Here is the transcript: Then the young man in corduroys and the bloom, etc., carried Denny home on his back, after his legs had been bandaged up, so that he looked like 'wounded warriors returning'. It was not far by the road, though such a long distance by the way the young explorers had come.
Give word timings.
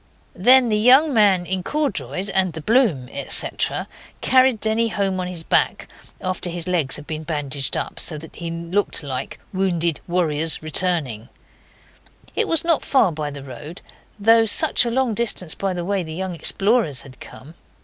Then 0.35 0.69
the 0.69 0.79
young 0.79 1.13
man 1.13 1.45
in 1.45 1.61
corduroys 1.61 2.27
and 2.29 2.53
the 2.53 2.61
bloom, 2.63 3.07
etc., 3.11 3.87
carried 4.19 4.59
Denny 4.59 4.87
home 4.87 5.19
on 5.19 5.27
his 5.27 5.43
back, 5.43 5.87
after 6.19 6.49
his 6.49 6.67
legs 6.67 6.95
had 6.95 7.05
been 7.05 7.21
bandaged 7.21 7.77
up, 7.77 7.99
so 7.99 8.17
that 8.17 8.37
he 8.37 8.49
looked 8.49 9.03
like 9.03 9.39
'wounded 9.53 9.99
warriors 10.07 10.63
returning'. 10.63 11.29
It 12.35 12.47
was 12.47 12.63
not 12.63 12.83
far 12.83 13.11
by 13.11 13.29
the 13.29 13.43
road, 13.43 13.83
though 14.19 14.45
such 14.47 14.85
a 14.85 14.89
long 14.89 15.13
distance 15.13 15.53
by 15.53 15.71
the 15.71 15.85
way 15.85 16.01
the 16.01 16.15
young 16.15 16.33
explorers 16.33 17.03
had 17.03 17.19
come. 17.19 17.53